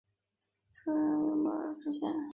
[0.73, 2.13] 出任江苏南汇县知县。